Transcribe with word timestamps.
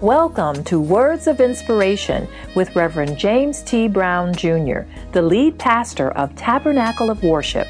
Welcome 0.00 0.64
to 0.64 0.80
Words 0.80 1.26
of 1.26 1.42
Inspiration 1.42 2.26
with 2.54 2.74
Reverend 2.74 3.18
James 3.18 3.60
T. 3.60 3.86
Brown 3.86 4.34
Jr., 4.34 4.84
the 5.12 5.20
lead 5.20 5.58
pastor 5.58 6.12
of 6.12 6.34
Tabernacle 6.36 7.10
of 7.10 7.22
Worship. 7.22 7.68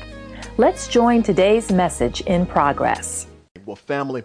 Let's 0.57 0.87
join 0.87 1.25
today's 1.25 1.73
message 1.73 2.21
in 2.21 2.47
progress. 2.47 3.27
Well, 3.67 3.75
family, 3.75 4.23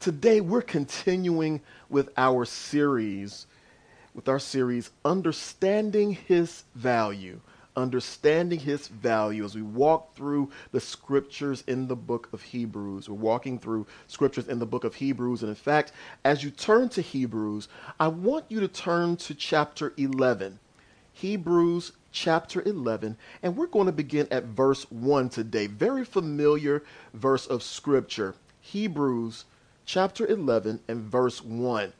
today 0.00 0.40
we're 0.40 0.60
continuing 0.60 1.60
with 1.88 2.10
our 2.16 2.44
series, 2.44 3.46
with 4.12 4.28
our 4.28 4.40
series, 4.40 4.90
Understanding 5.04 6.14
His 6.26 6.64
Value 6.74 7.40
understanding 7.76 8.58
his 8.58 8.88
value 8.88 9.44
as 9.44 9.54
we 9.54 9.62
walk 9.62 10.14
through 10.14 10.50
the 10.72 10.80
scriptures 10.80 11.62
in 11.66 11.88
the 11.88 11.96
book 11.96 12.28
of 12.32 12.42
Hebrews. 12.42 13.08
We're 13.08 13.16
walking 13.16 13.58
through 13.58 13.86
scriptures 14.06 14.48
in 14.48 14.58
the 14.58 14.66
book 14.66 14.84
of 14.84 14.94
Hebrews. 14.94 15.42
And 15.42 15.50
in 15.50 15.54
fact, 15.54 15.92
as 16.24 16.42
you 16.42 16.50
turn 16.50 16.88
to 16.90 17.02
Hebrews, 17.02 17.68
I 18.00 18.08
want 18.08 18.46
you 18.48 18.60
to 18.60 18.68
turn 18.68 19.16
to 19.18 19.34
chapter 19.34 19.92
11. 19.96 20.58
Hebrews 21.12 21.92
chapter 22.12 22.62
11, 22.66 23.16
and 23.42 23.56
we're 23.56 23.66
going 23.66 23.86
to 23.86 23.92
begin 23.92 24.26
at 24.30 24.44
verse 24.44 24.90
1 24.90 25.28
today. 25.28 25.66
Very 25.66 26.04
familiar 26.04 26.82
verse 27.14 27.46
of 27.46 27.62
scripture. 27.62 28.34
Hebrews 28.60 29.44
chapter 29.84 30.26
11 30.26 30.80
and 30.88 31.02
verse 31.02 31.42
1. 31.42 31.92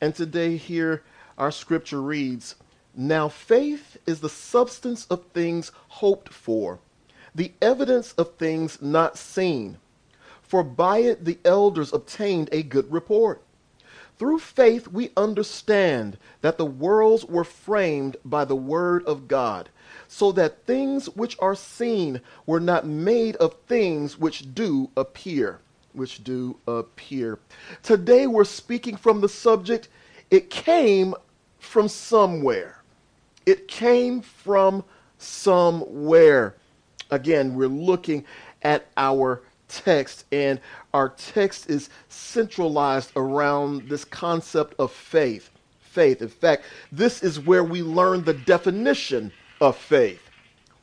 And 0.00 0.14
today, 0.14 0.56
here, 0.56 1.02
our 1.36 1.50
scripture 1.50 2.00
reads, 2.00 2.54
now, 3.02 3.30
faith 3.30 3.96
is 4.04 4.20
the 4.20 4.28
substance 4.28 5.06
of 5.06 5.24
things 5.32 5.72
hoped 5.88 6.34
for, 6.34 6.80
the 7.34 7.52
evidence 7.62 8.12
of 8.12 8.34
things 8.34 8.82
not 8.82 9.16
seen. 9.16 9.78
For 10.42 10.62
by 10.62 10.98
it 10.98 11.24
the 11.24 11.38
elders 11.42 11.94
obtained 11.94 12.50
a 12.52 12.62
good 12.62 12.92
report. 12.92 13.40
Through 14.18 14.40
faith 14.40 14.86
we 14.88 15.12
understand 15.16 16.18
that 16.42 16.58
the 16.58 16.66
worlds 16.66 17.24
were 17.24 17.42
framed 17.42 18.18
by 18.22 18.44
the 18.44 18.54
word 18.54 19.02
of 19.06 19.28
God, 19.28 19.70
so 20.06 20.30
that 20.32 20.66
things 20.66 21.06
which 21.08 21.38
are 21.40 21.54
seen 21.54 22.20
were 22.44 22.60
not 22.60 22.84
made 22.84 23.34
of 23.36 23.54
things 23.66 24.18
which 24.18 24.54
do 24.54 24.90
appear. 24.94 25.60
Which 25.94 26.22
do 26.22 26.58
appear. 26.68 27.38
Today 27.82 28.26
we're 28.26 28.44
speaking 28.44 28.98
from 28.98 29.22
the 29.22 29.28
subject, 29.30 29.88
it 30.30 30.50
came 30.50 31.14
from 31.58 31.88
somewhere. 31.88 32.79
It 33.46 33.68
came 33.68 34.20
from 34.20 34.84
somewhere. 35.18 36.56
Again, 37.10 37.54
we're 37.54 37.68
looking 37.68 38.24
at 38.62 38.86
our 38.96 39.42
text, 39.68 40.24
and 40.32 40.60
our 40.92 41.10
text 41.10 41.70
is 41.70 41.90
centralized 42.08 43.12
around 43.16 43.88
this 43.88 44.04
concept 44.04 44.74
of 44.78 44.92
faith. 44.92 45.50
Faith. 45.80 46.22
In 46.22 46.28
fact, 46.28 46.64
this 46.92 47.22
is 47.22 47.40
where 47.40 47.64
we 47.64 47.82
learn 47.82 48.22
the 48.22 48.34
definition 48.34 49.32
of 49.60 49.76
faith. 49.76 50.20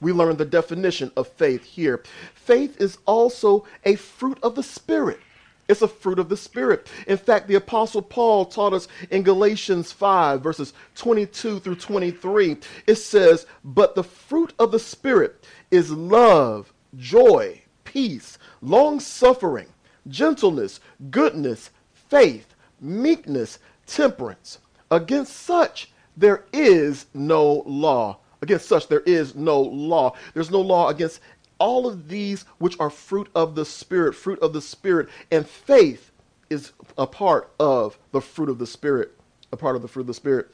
We 0.01 0.11
learn 0.11 0.37
the 0.37 0.45
definition 0.45 1.11
of 1.15 1.27
faith 1.27 1.63
here. 1.63 2.03
Faith 2.35 2.79
is 2.79 2.97
also 3.05 3.65
a 3.85 3.95
fruit 3.95 4.37
of 4.43 4.55
the 4.55 4.63
Spirit. 4.63 5.19
It's 5.67 5.81
a 5.81 5.87
fruit 5.87 6.19
of 6.19 6.29
the 6.29 6.37
Spirit. 6.37 6.89
In 7.07 7.17
fact, 7.17 7.47
the 7.47 7.55
Apostle 7.55 8.01
Paul 8.01 8.45
taught 8.45 8.73
us 8.73 8.87
in 9.09 9.23
Galatians 9.23 9.91
5, 9.91 10.41
verses 10.41 10.73
22 10.95 11.59
through 11.59 11.75
23. 11.75 12.57
It 12.85 12.95
says, 12.95 13.45
But 13.63 13.95
the 13.95 14.03
fruit 14.03 14.53
of 14.59 14.71
the 14.71 14.79
Spirit 14.79 15.45
is 15.69 15.91
love, 15.91 16.73
joy, 16.95 17.61
peace, 17.83 18.37
long 18.61 18.99
suffering, 18.99 19.67
gentleness, 20.07 20.79
goodness, 21.09 21.69
faith, 21.91 22.55
meekness, 22.79 23.59
temperance. 23.85 24.59
Against 24.89 25.35
such 25.35 25.91
there 26.15 26.45
is 26.53 27.07
no 27.13 27.63
law. 27.65 28.19
Against 28.41 28.67
such 28.67 28.87
there 28.87 29.01
is 29.01 29.35
no 29.35 29.61
law. 29.61 30.13
There's 30.33 30.51
no 30.51 30.61
law 30.61 30.89
against 30.89 31.19
all 31.59 31.87
of 31.87 32.07
these 32.07 32.43
which 32.57 32.79
are 32.79 32.89
fruit 32.89 33.29
of 33.35 33.55
the 33.55 33.65
Spirit, 33.65 34.13
fruit 34.15 34.39
of 34.39 34.53
the 34.53 34.61
Spirit, 34.61 35.09
and 35.31 35.47
faith 35.47 36.11
is 36.49 36.71
a 36.97 37.07
part 37.07 37.51
of 37.59 37.97
the 38.11 38.21
fruit 38.21 38.49
of 38.49 38.57
the 38.57 38.67
Spirit, 38.67 39.13
a 39.51 39.57
part 39.57 39.75
of 39.75 39.81
the 39.81 39.87
fruit 39.87 40.01
of 40.01 40.07
the 40.07 40.13
Spirit. 40.13 40.49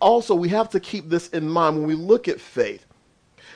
Also, 0.00 0.34
we 0.34 0.48
have 0.48 0.70
to 0.70 0.80
keep 0.80 1.08
this 1.08 1.28
in 1.28 1.48
mind 1.48 1.76
when 1.76 1.86
we 1.86 1.94
look 1.94 2.28
at 2.28 2.40
faith. 2.40 2.86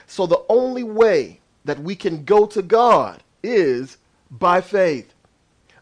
So, 0.07 0.27
the 0.27 0.43
only 0.49 0.83
way 0.83 1.41
that 1.65 1.79
we 1.79 1.97
can 1.97 2.25
go 2.25 2.47
to 2.47 2.63
God 2.63 3.23
is 3.43 3.97
by 4.31 4.61
faith. 4.61 5.15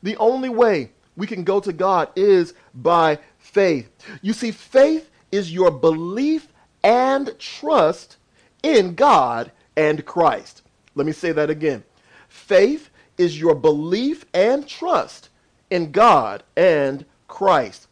The 0.02 0.16
only 0.16 0.48
way 0.48 0.90
we 1.16 1.26
can 1.26 1.44
go 1.44 1.60
to 1.60 1.72
God 1.72 2.08
is 2.16 2.54
by 2.74 3.18
faith. 3.38 3.90
You 4.22 4.32
see, 4.32 4.50
faith 4.50 5.10
is 5.30 5.52
your 5.52 5.70
belief 5.70 6.48
and 6.82 7.36
trust 7.38 8.16
in 8.62 8.94
God 8.94 9.50
and 9.76 10.04
Christ. 10.04 10.61
Let 10.94 11.06
me 11.06 11.12
say 11.12 11.32
that 11.32 11.50
again. 11.50 11.84
Faith 12.28 12.90
is 13.18 13.38
your 13.38 13.54
belief 13.54 14.24
and 14.34 14.66
trust 14.66 15.28
in 15.70 15.92
God 15.92 16.42
and 16.56 17.04
Christ. 17.28 17.88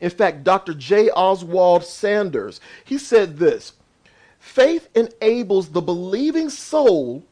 In 0.00 0.10
fact, 0.10 0.44
Dr. 0.44 0.74
J. 0.74 1.10
Oswald 1.10 1.84
Sanders, 1.84 2.60
he 2.84 2.98
said 2.98 3.38
this 3.38 3.72
Faith 4.38 4.88
enables 4.94 5.70
the 5.70 5.80
believing 5.80 6.50
soul 6.50 7.24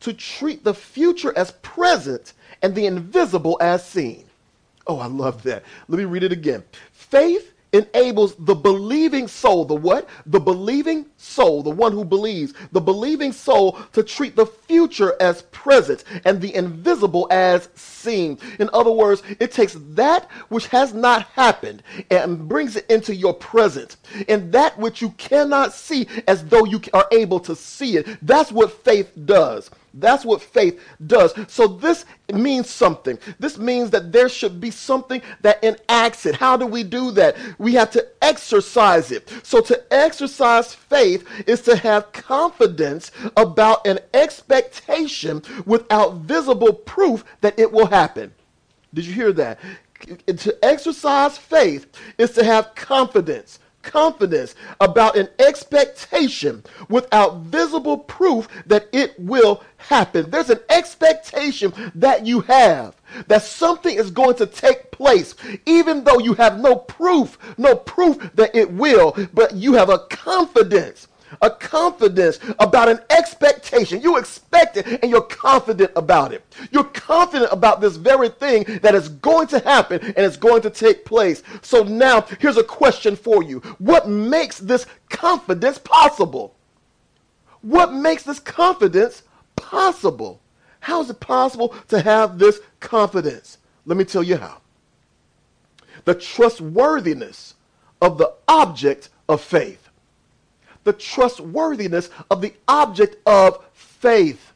to 0.00 0.12
treat 0.12 0.64
the 0.64 0.74
future 0.74 1.32
as 1.36 1.52
present 1.62 2.32
and 2.62 2.74
the 2.74 2.86
invisible 2.86 3.56
as 3.60 3.86
seen. 3.86 4.24
Oh, 4.86 4.98
I 4.98 5.06
love 5.06 5.42
that. 5.42 5.62
Let 5.88 5.98
me 5.98 6.04
read 6.04 6.22
it 6.22 6.32
again. 6.32 6.64
Faith 6.92 7.52
enables 7.72 8.34
the 8.36 8.54
believing 8.54 9.28
soul, 9.28 9.64
the 9.64 9.74
what? 9.74 10.08
The 10.26 10.40
believing 10.40 11.06
soul, 11.18 11.62
the 11.62 11.70
one 11.70 11.92
who 11.92 12.04
believes, 12.04 12.54
the 12.72 12.80
believing 12.80 13.32
soul 13.32 13.78
to 13.92 14.02
treat 14.02 14.36
the 14.36 14.46
future 14.46 15.14
as 15.20 15.42
present 15.42 16.04
and 16.24 16.40
the 16.40 16.54
invisible 16.54 17.26
as 17.30 17.68
seen. 17.74 18.38
In 18.58 18.70
other 18.72 18.92
words, 18.92 19.22
it 19.38 19.52
takes 19.52 19.76
that 19.78 20.30
which 20.48 20.68
has 20.68 20.94
not 20.94 21.24
happened 21.24 21.82
and 22.10 22.48
brings 22.48 22.76
it 22.76 22.86
into 22.88 23.14
your 23.14 23.34
present, 23.34 23.96
and 24.28 24.52
that 24.52 24.78
which 24.78 25.02
you 25.02 25.10
cannot 25.10 25.74
see 25.74 26.06
as 26.26 26.44
though 26.44 26.64
you 26.64 26.80
are 26.94 27.08
able 27.12 27.40
to 27.40 27.54
see 27.54 27.96
it. 27.96 28.06
That's 28.22 28.52
what 28.52 28.72
faith 28.84 29.12
does. 29.24 29.70
That's 29.94 30.24
what 30.24 30.42
faith 30.42 30.80
does. 31.06 31.34
So 31.48 31.66
this 31.66 32.04
means 32.32 32.70
something. 32.70 33.18
This 33.40 33.58
means 33.58 33.90
that 33.90 34.12
there 34.12 34.28
should 34.28 34.60
be 34.60 34.70
something 34.70 35.20
that 35.40 35.64
enacts 35.64 36.26
it. 36.26 36.36
How 36.36 36.56
do 36.56 36.66
we 36.66 36.84
do 36.84 37.10
that? 37.12 37.36
We 37.58 37.72
have 37.74 37.90
to 37.92 38.06
exercise 38.22 39.10
it. 39.10 39.32
So 39.42 39.60
to 39.62 39.92
exercise 39.92 40.74
faith 40.74 41.07
is 41.46 41.62
to 41.62 41.76
have 41.76 42.12
confidence 42.12 43.10
about 43.36 43.86
an 43.86 43.98
expectation 44.14 45.42
without 45.66 46.16
visible 46.16 46.72
proof 46.72 47.24
that 47.40 47.58
it 47.58 47.70
will 47.70 47.86
happen. 47.86 48.32
Did 48.92 49.06
you 49.06 49.12
hear 49.12 49.32
that? 49.32 49.58
To 50.26 50.64
exercise 50.64 51.36
faith 51.36 51.86
is 52.18 52.30
to 52.32 52.44
have 52.44 52.74
confidence 52.74 53.58
confidence 53.82 54.54
about 54.80 55.16
an 55.16 55.28
expectation 55.38 56.62
without 56.88 57.38
visible 57.40 57.98
proof 57.98 58.48
that 58.66 58.88
it 58.92 59.18
will 59.18 59.62
happen. 59.76 60.30
There's 60.30 60.50
an 60.50 60.60
expectation 60.68 61.72
that 61.94 62.26
you 62.26 62.40
have 62.42 62.96
that 63.26 63.42
something 63.42 63.94
is 63.94 64.10
going 64.10 64.36
to 64.36 64.46
take 64.46 64.90
place, 64.90 65.34
even 65.66 66.04
though 66.04 66.18
you 66.18 66.34
have 66.34 66.60
no 66.60 66.76
proof, 66.76 67.38
no 67.56 67.74
proof 67.74 68.30
that 68.34 68.54
it 68.54 68.70
will, 68.70 69.16
but 69.32 69.54
you 69.54 69.74
have 69.74 69.88
a 69.88 70.00
confidence 70.10 71.08
a 71.40 71.50
confidence 71.50 72.38
about 72.58 72.88
an 72.88 73.00
expectation. 73.10 74.00
You 74.00 74.16
expect 74.16 74.76
it 74.76 74.86
and 75.02 75.10
you're 75.10 75.22
confident 75.22 75.92
about 75.96 76.32
it. 76.32 76.44
You're 76.70 76.84
confident 76.84 77.52
about 77.52 77.80
this 77.80 77.96
very 77.96 78.28
thing 78.28 78.64
that 78.82 78.94
is 78.94 79.08
going 79.08 79.48
to 79.48 79.58
happen 79.60 80.00
and 80.00 80.18
it's 80.18 80.36
going 80.36 80.62
to 80.62 80.70
take 80.70 81.04
place. 81.04 81.42
So 81.62 81.82
now 81.82 82.22
here's 82.40 82.56
a 82.56 82.64
question 82.64 83.16
for 83.16 83.42
you. 83.42 83.60
What 83.78 84.08
makes 84.08 84.58
this 84.58 84.86
confidence 85.08 85.78
possible? 85.78 86.54
What 87.62 87.92
makes 87.92 88.22
this 88.22 88.40
confidence 88.40 89.22
possible? 89.56 90.40
How 90.80 91.00
is 91.02 91.10
it 91.10 91.20
possible 91.20 91.74
to 91.88 92.00
have 92.00 92.38
this 92.38 92.60
confidence? 92.80 93.58
Let 93.84 93.96
me 93.96 94.04
tell 94.04 94.22
you 94.22 94.36
how. 94.36 94.60
The 96.04 96.14
trustworthiness 96.14 97.54
of 98.00 98.18
the 98.18 98.32
object 98.46 99.08
of 99.28 99.40
faith 99.40 99.87
the 100.88 100.92
trustworthiness 100.94 102.08
of 102.30 102.40
the 102.40 102.54
object 102.66 103.16
of 103.26 103.62
faith. 103.74 104.54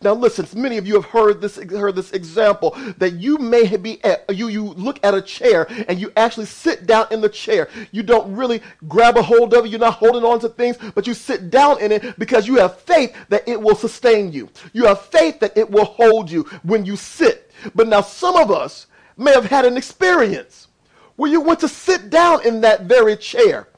Now 0.00 0.14
listen, 0.14 0.48
many 0.58 0.78
of 0.78 0.86
you 0.86 0.94
have 0.94 1.04
heard 1.04 1.42
this 1.42 1.56
heard 1.56 1.94
this 1.94 2.12
example 2.12 2.70
that 2.96 3.12
you 3.12 3.36
may 3.36 3.76
be 3.76 4.02
at, 4.02 4.24
you 4.34 4.48
you 4.48 4.64
look 4.64 4.98
at 5.04 5.12
a 5.12 5.20
chair 5.20 5.66
and 5.88 6.00
you 6.00 6.10
actually 6.16 6.46
sit 6.46 6.86
down 6.86 7.06
in 7.10 7.20
the 7.20 7.28
chair. 7.28 7.68
You 7.92 8.02
don't 8.02 8.34
really 8.34 8.62
grab 8.88 9.18
a 9.18 9.22
hold 9.22 9.52
of 9.52 9.66
it, 9.66 9.70
you're 9.70 9.78
not 9.78 9.92
holding 9.94 10.24
on 10.24 10.40
to 10.40 10.48
things, 10.48 10.78
but 10.94 11.06
you 11.06 11.12
sit 11.12 11.50
down 11.50 11.82
in 11.82 11.92
it 11.92 12.18
because 12.18 12.48
you 12.48 12.56
have 12.56 12.80
faith 12.80 13.14
that 13.28 13.46
it 13.46 13.60
will 13.60 13.76
sustain 13.76 14.32
you. 14.32 14.48
You 14.72 14.86
have 14.86 15.02
faith 15.02 15.38
that 15.40 15.56
it 15.56 15.70
will 15.70 15.84
hold 15.84 16.30
you 16.30 16.44
when 16.62 16.86
you 16.86 16.96
sit. 16.96 17.52
But 17.74 17.88
now 17.88 18.00
some 18.00 18.36
of 18.36 18.50
us 18.50 18.86
may 19.18 19.32
have 19.32 19.44
had 19.44 19.66
an 19.66 19.76
experience 19.76 20.68
where 21.16 21.30
you 21.30 21.42
went 21.42 21.60
to 21.60 21.68
sit 21.68 22.08
down 22.08 22.44
in 22.46 22.62
that 22.62 22.82
very 22.82 23.16
chair, 23.16 23.68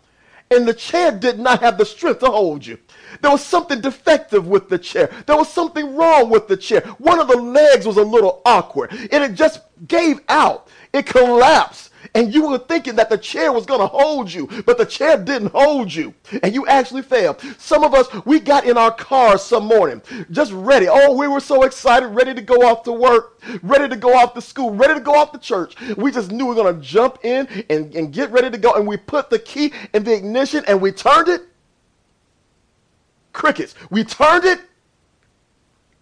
and 0.51 0.67
the 0.67 0.75
chair 0.75 1.13
did 1.13 1.39
not 1.39 1.61
have 1.61 1.79
the 1.79 1.85
strength 1.85 2.21
to 2.21 2.27
hold 2.27 2.65
you. 2.65 2.79
There 3.21 3.31
was 3.31 3.45
something 3.45 3.81
defective 3.81 4.47
with 4.47 4.69
the 4.69 4.79
chair. 4.79 5.11
There 5.27 5.37
was 5.37 5.53
something 5.53 5.97
wrong 5.97 6.31
with 6.31 6.49
the 6.49 6.57
chair. 6.57 6.83
One 6.99 7.19
of 7.19 7.29
the 7.29 7.37
legs 7.37 7.87
was 7.87 7.97
a 7.97 8.03
little 8.03 8.43
awkward, 8.45 8.93
and 8.93 9.25
it 9.25 9.35
just 9.35 9.61
gave 9.89 10.21
out. 10.29 10.69
It 10.93 11.07
collapsed 11.07 11.91
and 12.17 12.35
you 12.35 12.49
were 12.49 12.59
thinking 12.59 12.97
that 12.97 13.11
the 13.11 13.19
chair 13.19 13.53
was 13.53 13.67
going 13.67 13.81
to 13.81 13.87
hold 13.87 14.33
you, 14.33 14.49
but 14.65 14.79
the 14.79 14.87
chair 14.87 15.23
didn't 15.23 15.53
hold 15.53 15.93
you, 15.93 16.15
and 16.43 16.55
you 16.55 16.67
actually 16.67 17.03
failed. 17.03 17.41
Some 17.59 17.85
of 17.85 17.93
us, 17.95 18.09
we 18.25 18.41
got 18.41 18.65
in 18.67 18.79
our 18.79 18.91
cars 18.91 19.43
some 19.43 19.67
morning, 19.67 20.01
just 20.31 20.51
ready. 20.53 20.89
Oh, 20.89 21.15
we 21.15 21.29
were 21.29 21.41
so 21.41 21.65
excited, 21.65 22.09
ready 22.09 22.33
to 22.33 22.41
go 22.41 22.67
off 22.67 22.83
to 22.85 22.93
work, 22.93 23.41
ready 23.63 23.89
to 23.89 23.97
go 23.97 24.15
off 24.15 24.33
to 24.35 24.41
school, 24.41 24.71
ready 24.71 24.95
to 24.95 25.01
go 25.01 25.15
off 25.15 25.33
to 25.33 25.39
church. 25.39 25.75
We 25.97 26.11
just 26.11 26.33
knew 26.33 26.47
we 26.47 26.55
were 26.55 26.63
going 26.63 26.75
to 26.75 26.81
jump 26.81 27.19
in 27.23 27.47
and, 27.69 27.95
and 27.95 28.13
get 28.13 28.31
ready 28.31 28.51
to 28.51 28.59
go, 28.59 28.73
and 28.73 28.87
we 28.87 28.97
put 28.97 29.29
the 29.29 29.39
key 29.39 29.73
in 29.93 30.05
the 30.05 30.15
ignition 30.15 30.65
and 30.67 30.81
we 30.81 30.93
turned 30.93 31.29
it. 31.29 31.43
Crickets. 33.33 33.75
We 33.91 34.05
turned 34.05 34.47
it 34.47 34.61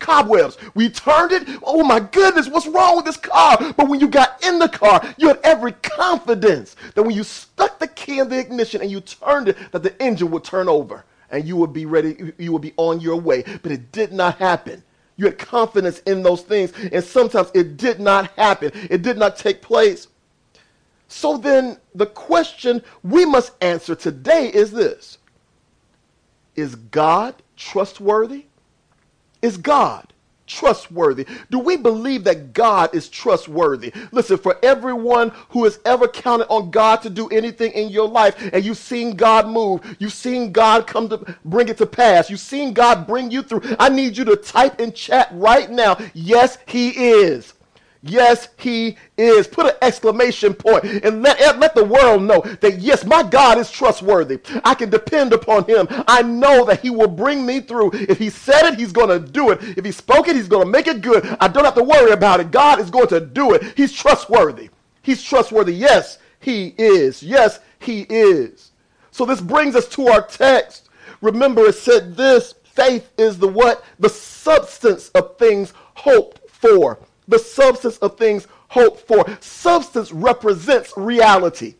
cobwebs. 0.04 0.58
We 0.74 0.90
turned 0.90 1.32
it. 1.32 1.48
Oh 1.62 1.82
my 1.82 1.98
goodness, 1.98 2.48
what's 2.48 2.66
wrong 2.66 2.96
with 2.96 3.06
this 3.06 3.16
car? 3.16 3.56
But 3.76 3.88
when 3.88 4.00
you 4.00 4.08
got 4.08 4.44
in 4.44 4.58
the 4.58 4.68
car, 4.68 5.02
you 5.16 5.28
had 5.28 5.40
every 5.42 5.72
confidence 5.72 6.76
that 6.94 7.02
when 7.02 7.14
you 7.14 7.24
stuck 7.24 7.78
the 7.78 7.88
key 7.88 8.18
in 8.18 8.28
the 8.28 8.38
ignition 8.38 8.82
and 8.82 8.90
you 8.90 9.00
turned 9.00 9.48
it, 9.48 9.56
that 9.72 9.82
the 9.82 10.00
engine 10.02 10.30
would 10.30 10.44
turn 10.44 10.68
over 10.68 11.04
and 11.30 11.44
you 11.46 11.56
would 11.56 11.72
be 11.72 11.86
ready, 11.86 12.32
you 12.38 12.52
would 12.52 12.62
be 12.62 12.74
on 12.76 13.00
your 13.00 13.16
way. 13.16 13.42
But 13.62 13.72
it 13.72 13.92
did 13.92 14.12
not 14.12 14.36
happen. 14.36 14.82
You 15.16 15.26
had 15.26 15.38
confidence 15.38 16.00
in 16.00 16.22
those 16.22 16.42
things, 16.42 16.72
and 16.92 17.02
sometimes 17.02 17.50
it 17.54 17.76
did 17.76 18.00
not 18.00 18.30
happen. 18.32 18.72
It 18.90 19.02
did 19.02 19.16
not 19.16 19.36
take 19.36 19.62
place. 19.62 20.08
So 21.08 21.36
then, 21.38 21.78
the 21.94 22.06
question 22.06 22.82
we 23.04 23.24
must 23.24 23.52
answer 23.60 23.94
today 23.94 24.48
is 24.52 24.72
this 24.72 25.18
Is 26.56 26.74
God 26.74 27.36
trustworthy? 27.56 28.46
Is 29.44 29.58
God 29.58 30.14
trustworthy? 30.46 31.26
Do 31.50 31.58
we 31.58 31.76
believe 31.76 32.24
that 32.24 32.54
God 32.54 32.94
is 32.94 33.08
trustworthy? 33.10 33.92
Listen, 34.10 34.38
for 34.38 34.56
everyone 34.62 35.32
who 35.50 35.64
has 35.64 35.80
ever 35.84 36.08
counted 36.08 36.46
on 36.48 36.70
God 36.70 37.02
to 37.02 37.10
do 37.10 37.28
anything 37.28 37.72
in 37.72 37.90
your 37.90 38.08
life 38.08 38.36
and 38.54 38.64
you've 38.64 38.78
seen 38.78 39.16
God 39.16 39.46
move, 39.46 39.96
you've 39.98 40.12
seen 40.12 40.52
God 40.52 40.86
come 40.86 41.08
to 41.08 41.36
bring 41.44 41.68
it 41.68 41.78
to 41.78 41.86
pass, 41.86 42.30
you've 42.30 42.40
seen 42.40 42.72
God 42.72 43.06
bring 43.06 43.30
you 43.30 43.42
through, 43.42 43.62
I 43.78 43.88
need 43.88 44.16
you 44.16 44.24
to 44.26 44.36
type 44.36 44.80
in 44.80 44.92
chat 44.92 45.28
right 45.32 45.70
now, 45.70 45.98
yes, 46.14 46.58
He 46.66 46.90
is. 46.90 47.53
Yes, 48.06 48.48
he 48.58 48.98
is. 49.16 49.46
Put 49.46 49.64
an 49.64 49.72
exclamation 49.80 50.52
point 50.52 50.84
and 50.84 51.22
let, 51.22 51.58
let 51.58 51.74
the 51.74 51.84
world 51.84 52.22
know 52.22 52.42
that 52.60 52.78
yes, 52.78 53.02
my 53.06 53.22
God 53.22 53.56
is 53.56 53.70
trustworthy. 53.70 54.40
I 54.62 54.74
can 54.74 54.90
depend 54.90 55.32
upon 55.32 55.64
him. 55.64 55.86
I 56.06 56.20
know 56.20 56.66
that 56.66 56.80
he 56.80 56.90
will 56.90 57.08
bring 57.08 57.46
me 57.46 57.60
through. 57.60 57.92
If 57.94 58.18
he 58.18 58.28
said 58.28 58.66
it, 58.66 58.78
he's 58.78 58.92
going 58.92 59.08
to 59.08 59.26
do 59.26 59.52
it. 59.52 59.78
If 59.78 59.86
he 59.86 59.90
spoke 59.90 60.28
it, 60.28 60.36
he's 60.36 60.48
going 60.48 60.66
to 60.66 60.70
make 60.70 60.86
it 60.86 61.00
good. 61.00 61.24
I 61.40 61.48
don't 61.48 61.64
have 61.64 61.76
to 61.76 61.82
worry 61.82 62.10
about 62.10 62.40
it. 62.40 62.50
God 62.50 62.78
is 62.78 62.90
going 62.90 63.08
to 63.08 63.20
do 63.20 63.54
it. 63.54 63.72
He's 63.74 63.92
trustworthy. 63.92 64.68
He's 65.00 65.22
trustworthy. 65.22 65.74
Yes, 65.74 66.18
he 66.40 66.74
is. 66.76 67.22
Yes, 67.22 67.60
he 67.78 68.02
is. 68.10 68.72
So 69.12 69.24
this 69.24 69.40
brings 69.40 69.76
us 69.76 69.88
to 69.88 70.08
our 70.08 70.26
text. 70.26 70.90
Remember, 71.22 71.64
it 71.64 71.76
said 71.76 72.16
this 72.16 72.54
faith 72.64 73.12
is 73.16 73.38
the 73.38 73.48
what? 73.48 73.82
The 73.98 74.10
substance 74.10 75.08
of 75.10 75.38
things 75.38 75.72
hoped 75.94 76.50
for 76.50 76.98
the 77.28 77.38
substance 77.38 77.98
of 77.98 78.16
things 78.16 78.46
hoped 78.68 79.06
for. 79.06 79.24
Substance 79.40 80.12
represents 80.12 80.92
reality. 80.96 81.74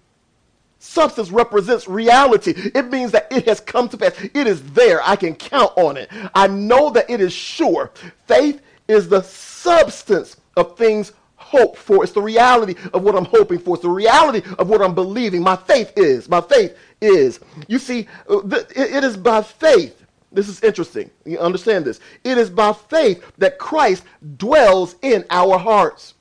Substance 0.79 1.31
represents 1.31 1.88
reality. 1.88 2.52
It 2.75 2.91
means 2.91 3.11
that 3.12 3.26
it 3.32 3.46
has 3.46 3.58
come 3.61 3.88
to 3.88 3.96
pass. 3.96 4.12
It 4.23 4.46
is 4.46 4.62
there. 4.73 5.00
I 5.02 5.17
can 5.17 5.35
count 5.35 5.73
on 5.76 5.96
it. 5.96 6.11
I 6.35 6.46
know 6.46 6.91
that 6.91 7.08
it 7.08 7.20
is 7.20 7.32
sure. 7.32 7.91
Faith 8.26 8.61
is 8.87 9.08
the 9.08 9.23
substance 9.23 10.37
of 10.56 10.76
things 10.76 11.12
hoped 11.37 11.79
for. 11.79 12.05
It's 12.05 12.12
the 12.12 12.20
reality 12.20 12.75
of 12.93 13.02
what 13.02 13.14
I'm 13.14 13.25
hoping 13.25 13.58
for. 13.58 13.76
It's 13.76 13.82
the 13.82 13.88
reality 13.88 14.43
of 14.58 14.69
what 14.69 14.82
I'm 14.82 14.94
believing. 14.94 15.43
My 15.43 15.56
faith 15.56 15.93
is. 15.96 16.29
My 16.29 16.41
faith 16.41 16.76
is. 17.00 17.41
You 17.67 17.79
see, 17.79 18.06
uh, 18.29 18.41
it 18.44 19.05
is 19.05 19.17
by 19.17 19.43
faith 19.43 20.03
this 20.34 20.48
is 20.48 20.62
interesting. 20.62 21.10
You 21.25 21.38
understand 21.38 21.84
this. 21.84 22.00
It 22.25 22.38
is 22.38 22.50
by 22.50 22.72
faith 22.72 23.25
that 23.38 23.58
Christ 23.58 24.04
dwells 24.36 24.96
in 25.02 25.25
our 25.31 25.58
hearts. 25.58 26.14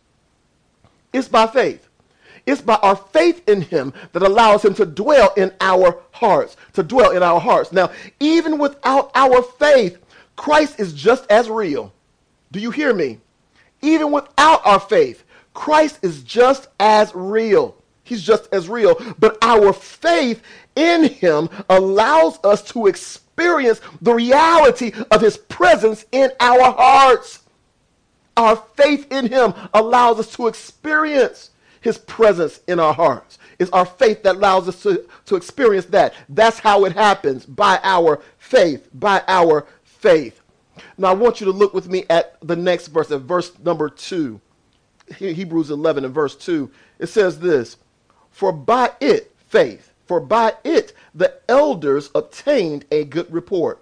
It's 1.11 1.27
by 1.27 1.47
faith. 1.47 1.87
It's 2.45 2.61
by 2.61 2.75
our 2.75 2.95
faith 2.95 3.47
in 3.47 3.61
him 3.61 3.93
that 4.11 4.21
allows 4.21 4.65
him 4.65 4.73
to 4.75 4.85
dwell 4.85 5.33
in 5.37 5.53
our 5.61 6.01
hearts, 6.11 6.57
to 6.73 6.83
dwell 6.83 7.11
in 7.11 7.23
our 7.23 7.39
hearts. 7.39 7.71
Now, 7.71 7.91
even 8.19 8.57
without 8.57 9.11
our 9.15 9.41
faith, 9.41 9.97
Christ 10.35 10.79
is 10.79 10.93
just 10.93 11.29
as 11.31 11.49
real. 11.49 11.93
Do 12.51 12.59
you 12.59 12.71
hear 12.71 12.93
me? 12.93 13.19
Even 13.81 14.11
without 14.11 14.65
our 14.65 14.79
faith, 14.79 15.23
Christ 15.53 15.99
is 16.01 16.23
just 16.23 16.67
as 16.79 17.13
real. 17.15 17.75
He's 18.03 18.21
just 18.21 18.53
as 18.53 18.69
real. 18.69 18.95
But 19.19 19.37
our 19.41 19.73
faith 19.73 20.41
in 20.75 21.05
him 21.05 21.49
allows 21.69 22.39
us 22.43 22.61
to 22.71 22.87
experience 22.87 23.81
the 24.01 24.13
reality 24.13 24.91
of 25.11 25.21
his 25.21 25.37
presence 25.37 26.05
in 26.11 26.31
our 26.39 26.71
hearts. 26.71 27.41
Our 28.35 28.55
faith 28.75 29.11
in 29.11 29.27
him 29.27 29.53
allows 29.73 30.19
us 30.19 30.33
to 30.35 30.47
experience 30.47 31.51
his 31.81 31.97
presence 31.97 32.61
in 32.67 32.79
our 32.79 32.93
hearts. 32.93 33.37
It's 33.59 33.71
our 33.71 33.85
faith 33.85 34.23
that 34.23 34.35
allows 34.35 34.67
us 34.67 34.81
to, 34.83 35.07
to 35.25 35.35
experience 35.35 35.85
that. 35.87 36.13
That's 36.29 36.59
how 36.59 36.85
it 36.85 36.93
happens 36.93 37.45
by 37.45 37.79
our 37.83 38.21
faith, 38.37 38.89
by 38.93 39.21
our 39.27 39.67
faith. 39.83 40.41
Now, 40.97 41.09
I 41.09 41.13
want 41.13 41.39
you 41.39 41.45
to 41.45 41.51
look 41.51 41.73
with 41.73 41.87
me 41.87 42.05
at 42.09 42.37
the 42.41 42.55
next 42.55 42.87
verse, 42.87 43.11
at 43.11 43.21
verse 43.21 43.51
number 43.59 43.89
2. 43.89 44.39
Hebrews 45.17 45.69
11 45.69 46.05
and 46.05 46.13
verse 46.13 46.35
2. 46.35 46.71
It 46.99 47.07
says 47.07 47.39
this 47.39 47.77
For 48.33 48.51
by 48.51 48.91
it, 48.99 49.31
faith, 49.47 49.93
for 50.07 50.19
by 50.19 50.55
it 50.63 50.93
the 51.15 51.35
elders 51.47 52.09
obtained 52.15 52.83
a 52.91 53.05
good 53.05 53.31
report. 53.31 53.79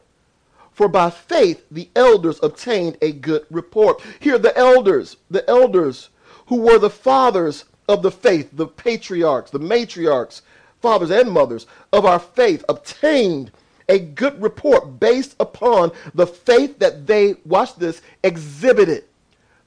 For 0.73 0.87
by 0.87 1.09
faith 1.09 1.65
the 1.71 1.89
elders 1.95 2.39
obtained 2.43 2.97
a 3.01 3.13
good 3.13 3.45
report. 3.49 4.01
Here, 4.19 4.37
the 4.37 4.55
elders, 4.57 5.17
the 5.29 5.49
elders 5.49 6.09
who 6.47 6.57
were 6.57 6.77
the 6.77 6.89
fathers 6.89 7.63
of 7.87 8.03
the 8.03 8.11
faith, 8.11 8.49
the 8.51 8.67
patriarchs, 8.67 9.51
the 9.51 9.59
matriarchs, 9.59 10.41
fathers 10.81 11.11
and 11.11 11.31
mothers 11.31 11.65
of 11.93 12.05
our 12.05 12.19
faith, 12.19 12.65
obtained 12.67 13.51
a 13.87 13.99
good 13.99 14.41
report 14.41 14.99
based 14.99 15.35
upon 15.39 15.91
the 16.13 16.27
faith 16.27 16.77
that 16.79 17.07
they, 17.07 17.35
watch 17.45 17.75
this, 17.75 18.01
exhibited. 18.23 19.05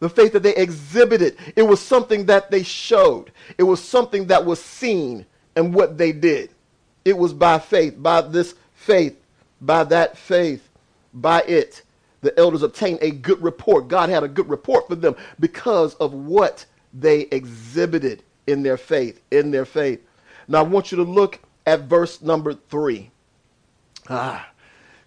The 0.04 0.10
faith 0.10 0.34
that 0.34 0.42
they 0.42 0.54
exhibited. 0.54 1.38
It 1.56 1.62
was 1.62 1.80
something 1.80 2.26
that 2.26 2.50
they 2.50 2.62
showed, 2.62 3.32
it 3.56 3.62
was 3.62 3.82
something 3.82 4.26
that 4.26 4.44
was 4.44 4.62
seen 4.62 5.24
and 5.56 5.72
what 5.72 5.96
they 5.96 6.12
did. 6.12 6.50
It 7.06 7.16
was 7.16 7.32
by 7.32 7.58
faith, 7.58 7.94
by 7.96 8.20
this 8.20 8.54
faith, 8.74 9.18
by 9.62 9.82
that 9.84 10.18
faith, 10.18 10.68
by 11.14 11.40
it. 11.48 11.80
The 12.20 12.38
elders 12.38 12.62
obtained 12.62 12.98
a 13.00 13.12
good 13.12 13.42
report. 13.42 13.88
God 13.88 14.10
had 14.10 14.22
a 14.22 14.28
good 14.28 14.46
report 14.46 14.88
for 14.88 14.94
them 14.94 15.16
because 15.40 15.94
of 15.94 16.12
what 16.12 16.66
they 16.92 17.20
exhibited 17.20 18.22
in 18.46 18.62
their 18.62 18.76
faith, 18.76 19.22
in 19.30 19.50
their 19.50 19.64
faith. 19.64 20.06
Now 20.48 20.58
I 20.58 20.64
want 20.64 20.92
you 20.92 20.96
to 20.96 21.02
look 21.02 21.40
at 21.64 21.84
verse 21.84 22.20
number 22.20 22.52
three. 22.52 23.10
Ah, 24.10 24.50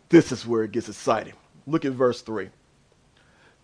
this 0.09 0.31
is 0.31 0.47
where 0.47 0.63
it 0.63 0.71
gets 0.71 0.89
exciting. 0.89 1.33
Look 1.67 1.85
at 1.85 1.91
verse 1.91 2.23
three. 2.23 2.49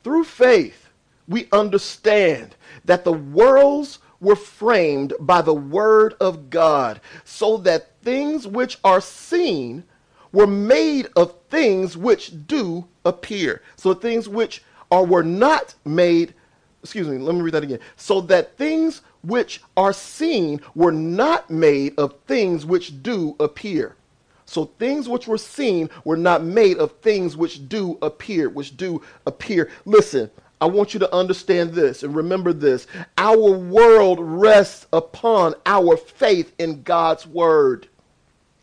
Through 0.03 0.25
faith, 0.25 0.83
we 1.27 1.47
understand 1.51 2.55
that 2.85 3.03
the 3.03 3.13
worlds 3.13 3.99
were 4.19 4.35
framed 4.35 5.13
by 5.19 5.41
the 5.41 5.53
word 5.53 6.15
of 6.19 6.49
God, 6.49 7.01
so 7.23 7.57
that 7.57 7.91
things 8.01 8.47
which 8.47 8.77
are 8.83 9.01
seen 9.01 9.83
were 10.31 10.47
made 10.47 11.07
of 11.15 11.35
things 11.49 11.95
which 11.95 12.47
do 12.47 12.85
appear. 13.05 13.61
So 13.75 13.93
things 13.93 14.27
which 14.27 14.63
are 14.91 15.05
were 15.05 15.23
not 15.23 15.75
made, 15.85 16.33
excuse 16.81 17.07
me, 17.07 17.17
let 17.17 17.35
me 17.35 17.41
read 17.41 17.53
that 17.53 17.63
again. 17.63 17.79
So 17.97 18.21
that 18.21 18.57
things 18.57 19.01
which 19.23 19.61
are 19.77 19.93
seen 19.93 20.61
were 20.75 20.91
not 20.91 21.49
made 21.49 21.97
of 21.97 22.15
things 22.27 22.65
which 22.65 23.03
do 23.03 23.35
appear. 23.39 23.95
So 24.45 24.65
things 24.77 25.07
which 25.07 25.27
were 25.27 25.37
seen 25.37 25.89
were 26.03 26.17
not 26.17 26.43
made 26.43 26.77
of 26.77 26.91
things 26.97 27.37
which 27.37 27.67
do 27.69 27.97
appear, 28.01 28.49
which 28.49 28.75
do 28.77 29.01
appear. 29.25 29.69
Listen, 29.85 30.29
I 30.63 30.65
want 30.67 30.93
you 30.93 30.99
to 31.01 31.13
understand 31.13 31.73
this 31.73 32.03
and 32.03 32.15
remember 32.15 32.53
this. 32.53 32.87
Our 33.17 33.51
world 33.51 34.19
rests 34.21 34.87
upon 34.93 35.55
our 35.65 35.97
faith 35.97 36.53
in 36.57 36.83
God's 36.83 37.27
word. 37.27 37.89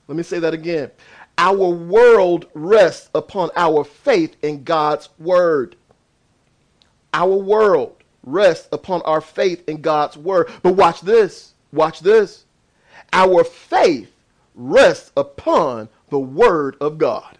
Let 0.08 0.16
me 0.16 0.22
say 0.22 0.38
that 0.38 0.54
again. 0.54 0.90
Our 1.36 1.68
world 1.68 2.46
rests 2.54 3.10
upon 3.14 3.50
our 3.54 3.84
faith 3.84 4.34
in 4.40 4.64
God's 4.64 5.10
word. 5.18 5.76
Our 7.12 7.36
world 7.36 8.02
rests 8.24 8.70
upon 8.72 9.02
our 9.02 9.20
faith 9.20 9.68
in 9.68 9.82
God's 9.82 10.16
word. 10.16 10.50
But 10.62 10.76
watch 10.76 11.02
this. 11.02 11.52
watch 11.70 12.00
this, 12.00 12.46
our 13.12 13.44
faith 13.44 14.10
rests 14.54 15.12
upon 15.18 15.90
the 16.08 16.18
word 16.18 16.78
of 16.80 16.96
God. 16.96 17.36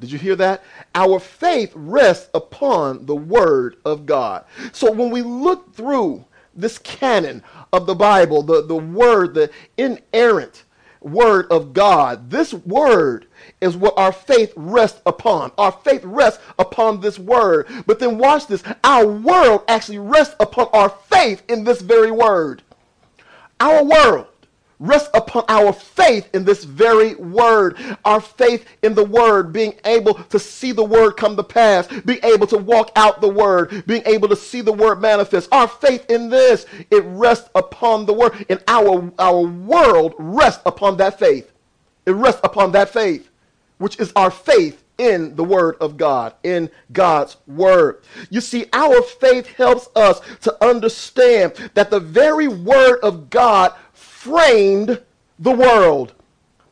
Did 0.00 0.10
you 0.10 0.18
hear 0.18 0.36
that? 0.36 0.62
Our 0.94 1.18
faith 1.18 1.72
rests 1.74 2.28
upon 2.34 3.06
the 3.06 3.16
word 3.16 3.76
of 3.84 4.06
God. 4.06 4.44
So 4.72 4.90
when 4.90 5.10
we 5.10 5.22
look 5.22 5.74
through 5.74 6.24
this 6.54 6.78
canon 6.78 7.42
of 7.72 7.86
the 7.86 7.94
Bible, 7.94 8.42
the, 8.42 8.64
the 8.64 8.76
word, 8.76 9.34
the 9.34 9.50
inerrant 9.76 10.64
word 11.00 11.46
of 11.50 11.72
God, 11.72 12.30
this 12.30 12.54
word 12.54 13.26
is 13.60 13.76
what 13.76 13.94
our 13.96 14.12
faith 14.12 14.52
rests 14.56 15.00
upon. 15.06 15.52
Our 15.58 15.72
faith 15.72 16.02
rests 16.04 16.42
upon 16.58 17.00
this 17.00 17.18
word. 17.18 17.66
But 17.86 17.98
then 17.98 18.18
watch 18.18 18.46
this. 18.46 18.62
Our 18.82 19.06
world 19.06 19.62
actually 19.68 19.98
rests 19.98 20.34
upon 20.40 20.68
our 20.72 20.88
faith 20.88 21.42
in 21.48 21.64
this 21.64 21.82
very 21.82 22.10
word. 22.10 22.62
Our 23.60 23.84
world 23.84 24.26
rests 24.78 25.10
upon 25.14 25.44
our 25.48 25.72
faith 25.72 26.28
in 26.34 26.44
this 26.44 26.64
very 26.64 27.14
word. 27.14 27.76
Our 28.04 28.20
faith 28.20 28.66
in 28.82 28.94
the 28.94 29.04
word, 29.04 29.52
being 29.52 29.74
able 29.84 30.14
to 30.14 30.38
see 30.38 30.72
the 30.72 30.84
word 30.84 31.12
come 31.12 31.36
to 31.36 31.42
pass, 31.42 31.86
being 31.86 32.24
able 32.24 32.46
to 32.48 32.58
walk 32.58 32.90
out 32.96 33.20
the 33.20 33.28
word, 33.28 33.84
being 33.86 34.02
able 34.06 34.28
to 34.28 34.36
see 34.36 34.60
the 34.60 34.72
word 34.72 35.00
manifest. 35.00 35.48
Our 35.52 35.68
faith 35.68 36.08
in 36.10 36.28
this, 36.28 36.66
it 36.90 37.04
rests 37.06 37.48
upon 37.54 38.06
the 38.06 38.12
word. 38.12 38.46
And 38.48 38.62
our, 38.68 39.12
our 39.18 39.40
world 39.40 40.14
rests 40.18 40.62
upon 40.66 40.96
that 40.98 41.18
faith. 41.18 41.50
It 42.06 42.12
rests 42.12 42.40
upon 42.44 42.72
that 42.72 42.90
faith, 42.90 43.30
which 43.78 43.98
is 43.98 44.12
our 44.14 44.30
faith 44.30 44.84
in 44.98 45.34
the 45.34 45.44
Word 45.44 45.76
of 45.80 45.96
God, 45.96 46.34
in 46.42 46.70
God's 46.92 47.36
Word. 47.46 48.02
You 48.30 48.40
see, 48.40 48.66
our 48.72 49.02
faith 49.02 49.46
helps 49.46 49.88
us 49.96 50.20
to 50.42 50.64
understand 50.64 51.54
that 51.74 51.90
the 51.90 52.00
very 52.00 52.48
Word 52.48 53.00
of 53.02 53.30
God 53.30 53.74
framed 54.24 55.02
the 55.38 55.50
world. 55.50 56.14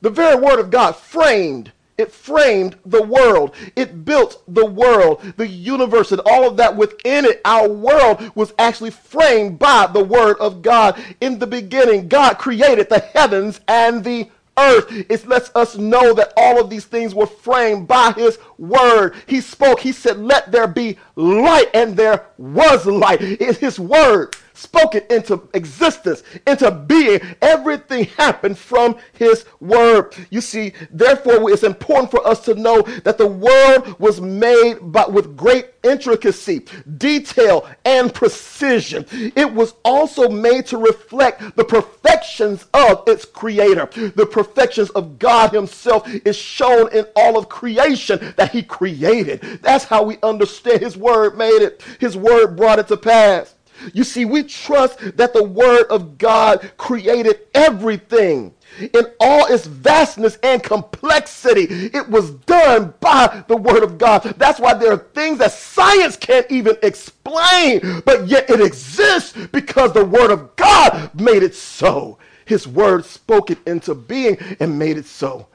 The 0.00 0.08
very 0.08 0.36
word 0.36 0.58
of 0.58 0.70
God 0.70 0.96
framed. 0.96 1.70
It 1.98 2.10
framed 2.10 2.78
the 2.86 3.02
world. 3.02 3.54
It 3.76 4.06
built 4.06 4.42
the 4.48 4.64
world, 4.64 5.20
the 5.36 5.46
universe, 5.46 6.12
and 6.12 6.22
all 6.24 6.48
of 6.48 6.56
that 6.56 6.74
within 6.74 7.26
it. 7.26 7.42
Our 7.44 7.68
world 7.68 8.32
was 8.34 8.54
actually 8.58 8.90
framed 8.90 9.58
by 9.58 9.86
the 9.86 10.02
word 10.02 10.38
of 10.40 10.62
God. 10.62 10.98
In 11.20 11.38
the 11.38 11.46
beginning, 11.46 12.08
God 12.08 12.38
created 12.38 12.88
the 12.88 13.00
heavens 13.00 13.60
and 13.68 14.02
the 14.02 14.30
earth. 14.56 14.86
It 14.90 15.28
lets 15.28 15.54
us 15.54 15.76
know 15.76 16.14
that 16.14 16.32
all 16.38 16.58
of 16.58 16.70
these 16.70 16.86
things 16.86 17.14
were 17.14 17.26
framed 17.26 17.86
by 17.86 18.12
his 18.12 18.38
word. 18.56 19.14
He 19.26 19.42
spoke, 19.42 19.80
he 19.80 19.92
said, 19.92 20.16
Let 20.16 20.50
there 20.50 20.66
be 20.66 20.96
light, 21.16 21.68
and 21.74 21.98
there 21.98 22.24
was 22.38 22.86
light. 22.86 23.20
It's 23.20 23.58
his 23.58 23.78
word 23.78 24.34
spoke 24.54 24.94
it 24.94 25.10
into 25.10 25.48
existence, 25.54 26.22
into 26.46 26.70
being. 26.70 27.20
Everything 27.40 28.04
happened 28.04 28.58
from 28.58 28.96
his 29.12 29.44
word. 29.60 30.14
You 30.30 30.40
see, 30.40 30.72
therefore, 30.90 31.50
it's 31.50 31.62
important 31.62 32.10
for 32.10 32.26
us 32.26 32.40
to 32.44 32.54
know 32.54 32.82
that 33.04 33.18
the 33.18 33.26
world 33.26 33.98
was 33.98 34.20
made 34.20 34.78
but 34.80 35.12
with 35.12 35.36
great 35.36 35.66
intricacy, 35.82 36.64
detail, 36.98 37.68
and 37.84 38.12
precision. 38.12 39.04
It 39.10 39.52
was 39.52 39.74
also 39.84 40.28
made 40.28 40.66
to 40.66 40.78
reflect 40.78 41.56
the 41.56 41.64
perfections 41.64 42.66
of 42.74 43.02
its 43.08 43.24
creator. 43.24 43.86
The 44.14 44.26
perfections 44.26 44.90
of 44.90 45.18
God 45.18 45.52
himself 45.52 46.08
is 46.08 46.36
shown 46.36 46.92
in 46.92 47.06
all 47.16 47.36
of 47.36 47.48
creation 47.48 48.34
that 48.36 48.52
he 48.52 48.62
created. 48.62 49.40
That's 49.62 49.84
how 49.84 50.04
we 50.04 50.18
understand 50.22 50.80
his 50.80 50.96
word 50.96 51.36
made 51.36 51.62
it. 51.62 51.82
His 51.98 52.16
word 52.16 52.56
brought 52.56 52.78
it 52.78 52.88
to 52.88 52.96
pass. 52.96 53.54
You 53.92 54.04
see, 54.04 54.24
we 54.24 54.42
trust 54.42 54.98
that 55.16 55.32
the 55.32 55.44
Word 55.44 55.86
of 55.90 56.18
God 56.18 56.72
created 56.76 57.40
everything 57.54 58.54
in 58.80 59.06
all 59.20 59.46
its 59.52 59.66
vastness 59.66 60.38
and 60.42 60.62
complexity. 60.62 61.66
It 61.92 62.08
was 62.08 62.30
done 62.30 62.94
by 63.00 63.44
the 63.48 63.56
Word 63.56 63.82
of 63.82 63.98
God. 63.98 64.22
That's 64.38 64.60
why 64.60 64.74
there 64.74 64.92
are 64.92 64.98
things 65.14 65.38
that 65.38 65.52
science 65.52 66.16
can't 66.16 66.50
even 66.50 66.76
explain, 66.82 68.02
but 68.04 68.26
yet 68.28 68.48
it 68.50 68.60
exists 68.60 69.36
because 69.52 69.92
the 69.92 70.04
Word 70.04 70.30
of 70.30 70.54
God 70.56 71.10
made 71.20 71.42
it 71.42 71.54
so. 71.54 72.18
His 72.44 72.66
Word 72.66 73.04
spoke 73.04 73.50
it 73.50 73.58
into 73.66 73.94
being 73.94 74.36
and 74.60 74.78
made 74.78 74.96
it 74.96 75.06
so. 75.06 75.46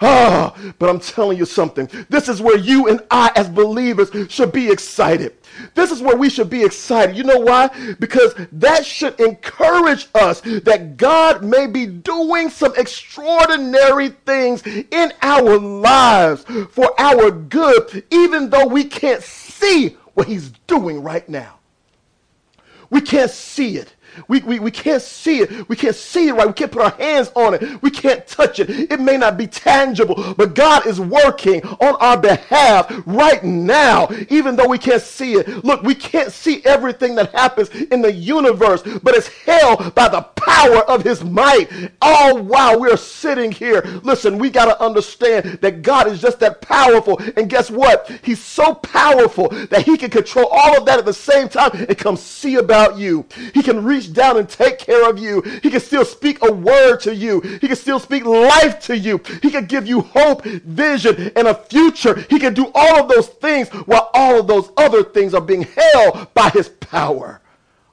Ah, 0.00 0.54
but 0.78 0.90
I'm 0.90 1.00
telling 1.00 1.38
you 1.38 1.46
something. 1.46 1.88
This 2.10 2.28
is 2.28 2.42
where 2.42 2.58
you 2.58 2.88
and 2.88 3.00
I, 3.10 3.32
as 3.34 3.48
believers, 3.48 4.10
should 4.30 4.52
be 4.52 4.70
excited. 4.70 5.34
This 5.74 5.90
is 5.90 6.02
where 6.02 6.16
we 6.16 6.28
should 6.28 6.50
be 6.50 6.62
excited. 6.62 7.16
You 7.16 7.24
know 7.24 7.38
why? 7.40 7.68
Because 7.98 8.34
that 8.52 8.84
should 8.84 9.18
encourage 9.18 10.08
us 10.14 10.42
that 10.42 10.98
God 10.98 11.42
may 11.42 11.66
be 11.66 11.86
doing 11.86 12.50
some 12.50 12.74
extraordinary 12.76 14.10
things 14.10 14.62
in 14.66 15.12
our 15.22 15.58
lives 15.58 16.44
for 16.70 16.98
our 17.00 17.30
good, 17.30 18.04
even 18.10 18.50
though 18.50 18.66
we 18.66 18.84
can't 18.84 19.22
see 19.22 19.96
what 20.12 20.26
He's 20.26 20.50
doing 20.66 21.02
right 21.02 21.26
now. 21.26 21.54
We 22.90 23.00
can't 23.00 23.30
see 23.30 23.78
it. 23.78 23.94
We, 24.28 24.40
we, 24.40 24.58
we 24.58 24.70
can't 24.70 25.02
see 25.02 25.40
it. 25.40 25.68
We 25.68 25.76
can't 25.76 25.96
see 25.96 26.28
it 26.28 26.32
right. 26.32 26.46
We 26.46 26.52
can't 26.52 26.72
put 26.72 26.82
our 26.82 26.90
hands 26.90 27.30
on 27.34 27.54
it. 27.54 27.82
We 27.82 27.90
can't 27.90 28.26
touch 28.26 28.60
it. 28.60 28.70
It 28.70 29.00
may 29.00 29.16
not 29.16 29.36
be 29.36 29.46
tangible, 29.46 30.34
but 30.34 30.54
God 30.54 30.86
is 30.86 31.00
working 31.00 31.62
on 31.64 31.96
our 32.00 32.16
behalf 32.16 32.92
right 33.06 33.42
now, 33.42 34.08
even 34.28 34.56
though 34.56 34.68
we 34.68 34.78
can't 34.78 35.02
see 35.02 35.34
it. 35.34 35.64
Look, 35.64 35.82
we 35.82 35.94
can't 35.94 36.32
see 36.32 36.64
everything 36.64 37.14
that 37.16 37.32
happens 37.32 37.70
in 37.70 38.02
the 38.02 38.12
universe, 38.12 38.82
but 39.02 39.14
it's 39.14 39.28
held 39.28 39.94
by 39.94 40.08
the 40.08 40.22
power 40.22 40.78
of 40.88 41.02
his 41.02 41.24
might. 41.24 41.68
All 42.00 42.38
while 42.42 42.78
we're 42.80 42.96
sitting 42.96 43.52
here. 43.52 43.82
Listen, 44.02 44.38
we 44.38 44.50
got 44.50 44.66
to 44.66 44.82
understand 44.82 45.58
that 45.60 45.82
God 45.82 46.06
is 46.08 46.20
just 46.20 46.40
that 46.40 46.60
powerful. 46.60 47.20
And 47.36 47.48
guess 47.48 47.70
what? 47.70 48.10
He's 48.22 48.42
so 48.42 48.74
powerful 48.74 49.48
that 49.48 49.84
he 49.84 49.96
can 49.96 50.10
control 50.10 50.46
all 50.50 50.78
of 50.78 50.86
that 50.86 50.98
at 50.98 51.04
the 51.04 51.12
same 51.12 51.48
time 51.48 51.70
and 51.72 51.96
come 51.96 52.16
see 52.16 52.56
about 52.56 52.98
you. 52.98 53.26
He 53.54 53.62
can 53.62 53.84
reach 53.84 54.05
reach 54.06 54.14
down 54.14 54.36
and 54.38 54.48
take 54.48 54.78
care 54.78 55.08
of 55.08 55.18
you. 55.18 55.40
He 55.62 55.70
can 55.70 55.80
still 55.80 56.04
speak 56.04 56.38
a 56.42 56.52
word 56.52 56.98
to 56.98 57.14
you. 57.14 57.40
He 57.40 57.66
can 57.66 57.76
still 57.76 57.98
speak 57.98 58.24
life 58.24 58.80
to 58.86 58.96
you. 58.96 59.20
He 59.42 59.50
can 59.50 59.66
give 59.66 59.86
you 59.86 60.00
hope, 60.00 60.44
vision, 60.44 61.32
and 61.36 61.48
a 61.48 61.54
future. 61.54 62.26
He 62.30 62.38
can 62.38 62.54
do 62.54 62.70
all 62.74 63.00
of 63.00 63.08
those 63.08 63.28
things 63.28 63.68
while 63.68 64.10
all 64.14 64.40
of 64.40 64.46
those 64.46 64.70
other 64.76 65.02
things 65.02 65.34
are 65.34 65.40
being 65.40 65.62
held 65.62 66.32
by 66.34 66.50
his 66.50 66.68
power. 66.68 67.40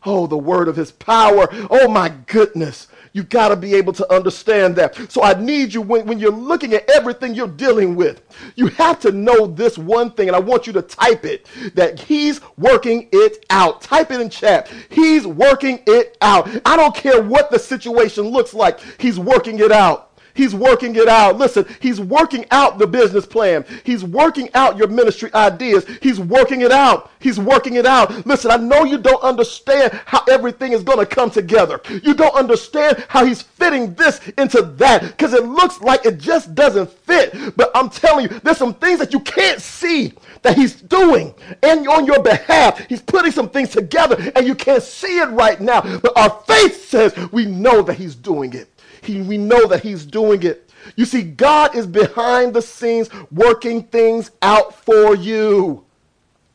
Oh, 0.05 0.27
the 0.27 0.37
word 0.37 0.67
of 0.67 0.75
his 0.75 0.91
power. 0.91 1.47
Oh, 1.69 1.87
my 1.87 2.09
goodness. 2.09 2.87
You 3.13 3.23
got 3.23 3.49
to 3.49 3.55
be 3.55 3.75
able 3.75 3.93
to 3.93 4.13
understand 4.13 4.75
that. 4.77 5.11
So 5.11 5.21
I 5.21 5.39
need 5.39 5.71
you 5.71 5.81
when, 5.81 6.07
when 6.07 6.17
you're 6.17 6.31
looking 6.31 6.73
at 6.73 6.89
everything 6.89 7.35
you're 7.35 7.47
dealing 7.47 7.95
with, 7.95 8.23
you 8.55 8.67
have 8.67 8.99
to 9.01 9.11
know 9.11 9.45
this 9.45 9.77
one 9.77 10.11
thing, 10.11 10.29
and 10.29 10.35
I 10.35 10.39
want 10.39 10.65
you 10.65 10.73
to 10.73 10.81
type 10.81 11.23
it 11.23 11.45
that 11.75 11.99
he's 11.99 12.41
working 12.57 13.09
it 13.11 13.45
out. 13.51 13.81
Type 13.81 14.09
it 14.09 14.19
in 14.19 14.31
chat. 14.31 14.71
He's 14.89 15.27
working 15.27 15.83
it 15.85 16.17
out. 16.21 16.49
I 16.65 16.75
don't 16.75 16.95
care 16.95 17.21
what 17.21 17.51
the 17.51 17.59
situation 17.59 18.25
looks 18.25 18.53
like, 18.53 18.79
he's 18.99 19.19
working 19.19 19.59
it 19.59 19.71
out. 19.71 20.12
He's 20.33 20.55
working 20.55 20.95
it 20.95 21.07
out. 21.07 21.37
Listen, 21.37 21.65
he's 21.79 22.01
working 22.01 22.45
out 22.51 22.79
the 22.79 22.87
business 22.87 23.25
plan. 23.25 23.65
He's 23.83 24.03
working 24.03 24.49
out 24.53 24.77
your 24.77 24.87
ministry 24.87 25.29
ideas. 25.33 25.85
He's 26.01 26.19
working 26.19 26.61
it 26.61 26.71
out. 26.71 27.11
He's 27.19 27.39
working 27.39 27.75
it 27.75 27.85
out. 27.85 28.25
Listen, 28.25 28.51
I 28.51 28.57
know 28.57 28.83
you 28.83 28.97
don't 28.97 29.21
understand 29.21 29.93
how 30.05 30.23
everything 30.29 30.71
is 30.71 30.83
going 30.83 30.99
to 30.99 31.05
come 31.05 31.29
together. 31.29 31.81
You 31.89 32.13
don't 32.13 32.35
understand 32.35 33.05
how 33.07 33.25
he's 33.25 33.41
fitting 33.41 33.93
this 33.93 34.19
into 34.37 34.61
that 34.61 35.01
because 35.03 35.33
it 35.33 35.45
looks 35.45 35.79
like 35.81 36.05
it 36.05 36.17
just 36.17 36.55
doesn't 36.55 36.89
fit. 36.89 37.55
But 37.55 37.71
I'm 37.75 37.89
telling 37.89 38.29
you, 38.29 38.39
there's 38.39 38.57
some 38.57 38.73
things 38.73 38.99
that 38.99 39.13
you 39.13 39.19
can't 39.19 39.61
see 39.61 40.13
that 40.41 40.57
he's 40.57 40.75
doing 40.81 41.33
and 41.61 41.87
on 41.87 42.05
your 42.05 42.21
behalf. 42.21 42.85
He's 42.89 43.01
putting 43.01 43.31
some 43.31 43.49
things 43.49 43.69
together 43.69 44.31
and 44.35 44.45
you 44.45 44.55
can't 44.55 44.83
see 44.83 45.19
it 45.19 45.29
right 45.29 45.59
now. 45.61 45.81
But 45.99 46.17
our 46.17 46.29
faith 46.47 46.89
says 46.89 47.15
we 47.31 47.45
know 47.45 47.81
that 47.83 47.95
he's 47.95 48.15
doing 48.15 48.53
it. 48.53 48.69
He, 49.03 49.21
we 49.21 49.37
know 49.37 49.67
that 49.67 49.83
he's 49.83 50.05
doing 50.05 50.43
it. 50.43 50.71
You 50.95 51.05
see, 51.05 51.23
God 51.23 51.75
is 51.75 51.87
behind 51.87 52.53
the 52.53 52.61
scenes 52.61 53.09
working 53.31 53.83
things 53.83 54.31
out 54.41 54.75
for 54.75 55.15
you. 55.15 55.85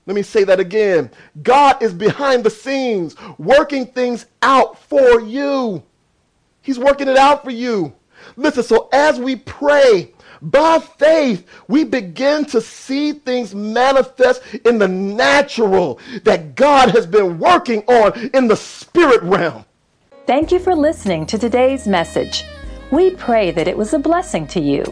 Let 0.06 0.14
me 0.14 0.22
say 0.22 0.44
that 0.44 0.60
again. 0.60 1.10
God 1.42 1.82
is 1.82 1.92
behind 1.92 2.44
the 2.44 2.50
scenes 2.50 3.14
working 3.38 3.86
things 3.86 4.26
out 4.40 4.78
for 4.78 5.20
you. 5.20 5.82
He's 6.62 6.78
working 6.78 7.08
it 7.08 7.16
out 7.16 7.44
for 7.44 7.50
you. 7.50 7.94
Listen, 8.36 8.62
so 8.62 8.88
as 8.92 9.18
we 9.18 9.36
pray, 9.36 10.12
by 10.40 10.78
faith, 10.78 11.46
we 11.66 11.84
begin 11.84 12.44
to 12.46 12.60
see 12.60 13.12
things 13.12 13.54
manifest 13.54 14.42
in 14.64 14.78
the 14.78 14.88
natural 14.88 16.00
that 16.24 16.54
God 16.54 16.90
has 16.90 17.06
been 17.06 17.38
working 17.38 17.82
on 17.82 18.30
in 18.34 18.48
the 18.48 18.56
spirit 18.56 19.22
realm. 19.22 19.64
Thank 20.28 20.52
you 20.52 20.58
for 20.58 20.76
listening 20.76 21.24
to 21.24 21.38
today's 21.38 21.88
message. 21.88 22.44
We 22.90 23.12
pray 23.12 23.50
that 23.52 23.66
it 23.66 23.74
was 23.74 23.94
a 23.94 23.98
blessing 23.98 24.46
to 24.48 24.60
you. 24.60 24.84